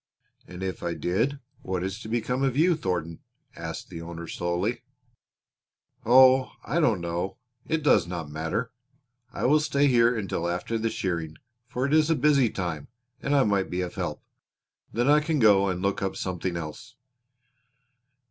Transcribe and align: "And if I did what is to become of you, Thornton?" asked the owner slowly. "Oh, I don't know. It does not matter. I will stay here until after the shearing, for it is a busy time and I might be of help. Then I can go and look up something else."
"And 0.47 0.63
if 0.63 0.81
I 0.81 0.95
did 0.95 1.37
what 1.61 1.83
is 1.83 1.99
to 1.99 2.09
become 2.09 2.41
of 2.41 2.57
you, 2.57 2.75
Thornton?" 2.75 3.19
asked 3.55 3.89
the 3.89 4.01
owner 4.01 4.25
slowly. 4.27 4.81
"Oh, 6.07 6.53
I 6.65 6.79
don't 6.79 7.01
know. 7.01 7.37
It 7.67 7.83
does 7.83 8.07
not 8.07 8.27
matter. 8.27 8.71
I 9.31 9.45
will 9.45 9.59
stay 9.59 9.85
here 9.85 10.17
until 10.17 10.49
after 10.49 10.79
the 10.79 10.89
shearing, 10.89 11.37
for 11.67 11.85
it 11.85 11.93
is 11.93 12.09
a 12.09 12.15
busy 12.15 12.49
time 12.49 12.87
and 13.21 13.35
I 13.35 13.43
might 13.43 13.69
be 13.69 13.81
of 13.81 13.93
help. 13.93 14.23
Then 14.91 15.07
I 15.07 15.19
can 15.19 15.37
go 15.37 15.67
and 15.69 15.83
look 15.83 16.01
up 16.01 16.15
something 16.15 16.57
else." 16.57 16.95